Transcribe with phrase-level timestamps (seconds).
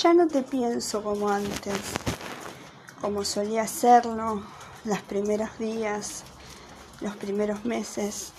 [0.00, 1.78] Ya no te pienso como antes,
[3.02, 4.42] como solía hacerlo
[4.84, 6.24] los primeros días,
[7.02, 8.32] los primeros meses.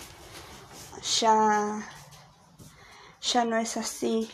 [1.20, 1.88] Ya,
[3.22, 4.32] ya no es así.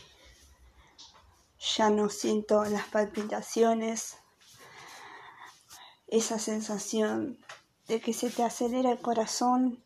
[1.78, 4.16] Ya no siento las palpitaciones,
[6.08, 7.38] esa sensación
[7.90, 9.84] de que se te acelera el corazón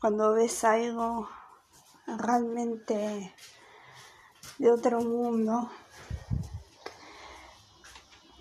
[0.00, 1.28] cuando ves algo
[2.06, 3.32] realmente
[4.58, 5.70] de otro mundo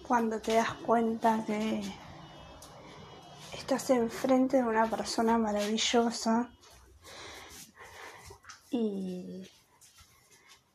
[0.08, 1.82] cuando te das cuenta que
[3.54, 6.52] estás enfrente de una persona maravillosa
[8.70, 9.50] y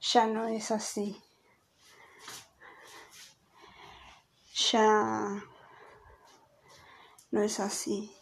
[0.01, 1.21] ya no es así.
[4.73, 5.45] Ya
[7.31, 8.13] no es así.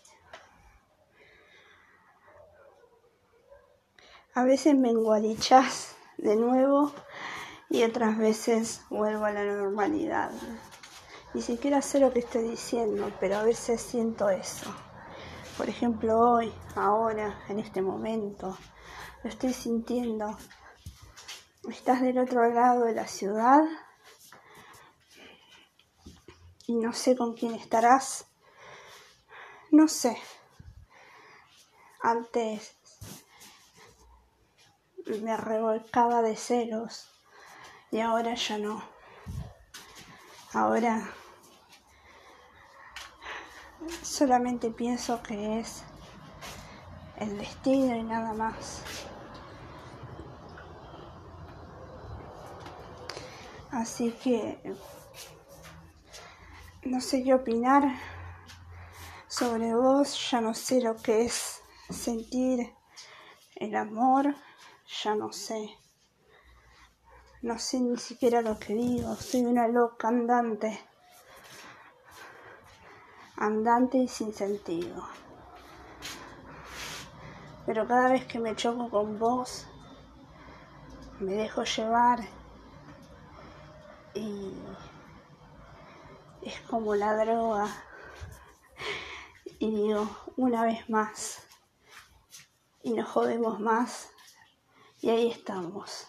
[4.35, 6.93] A veces me enguarichas de nuevo
[7.71, 10.31] y otras veces vuelvo a la normalidad.
[11.35, 14.75] Ni siquiera sé lo que estoy diciendo, pero a veces siento eso.
[15.57, 18.57] Por ejemplo, hoy, ahora, en este momento,
[19.23, 20.39] lo estoy sintiendo.
[21.69, 23.61] Estás del otro lado de la ciudad
[26.67, 28.27] y no sé con quién estarás.
[29.71, 30.17] No sé.
[32.01, 32.75] Antes
[35.23, 37.11] me revolcaba de celos
[37.91, 38.83] y ahora ya no.
[40.53, 41.15] Ahora
[44.03, 45.83] solamente pienso que es
[47.17, 48.83] el destino y nada más.
[53.71, 54.59] Así que
[56.85, 57.85] no sé qué opinar
[59.27, 62.73] sobre vos, ya no sé lo que es sentir
[63.57, 64.35] el amor,
[65.03, 65.77] ya no sé.
[67.43, 70.88] No sé ni siquiera lo que digo, soy una loca andante.
[73.39, 75.07] Andante y sin sentido.
[77.67, 79.67] Pero cada vez que me choco con vos,
[81.21, 82.21] me dejo llevar
[84.15, 84.53] y
[86.43, 87.69] es como la droga.
[89.61, 91.43] Y digo, una vez más,
[92.83, 94.11] y nos jodemos más,
[95.01, 96.09] y ahí estamos.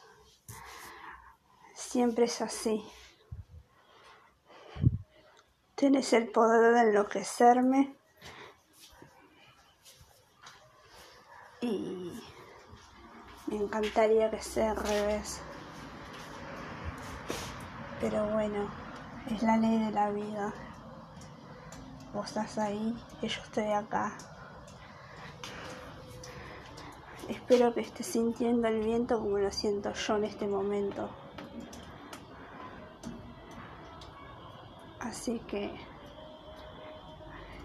[1.73, 2.83] Siempre es así.
[5.79, 7.95] Tienes el poder de enloquecerme
[11.61, 12.21] y
[13.47, 15.39] me encantaría que sea al revés.
[18.01, 18.69] Pero bueno,
[19.31, 20.53] es la ley de la vida.
[22.13, 24.11] Vos estás ahí y yo estoy acá.
[27.29, 31.09] Espero que estés sintiendo el viento como lo siento yo en este momento.
[35.09, 35.71] Así que,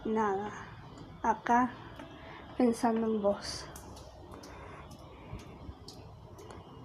[0.06, 0.50] nada,
[1.22, 1.70] acá
[2.56, 3.66] pensando en vos.